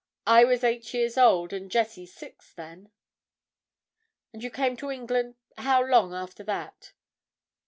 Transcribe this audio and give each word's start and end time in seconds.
I 0.25 0.43
was 0.45 0.63
eight 0.63 0.95
years 0.95 1.15
old, 1.15 1.53
and 1.53 1.69
Jessie 1.69 2.07
six, 2.07 2.51
then." 2.55 2.89
"And 4.33 4.41
you 4.43 4.49
came 4.49 4.75
to 4.77 4.89
England—how 4.89 5.83
long 5.85 6.11
after 6.15 6.43
that?" 6.43 6.93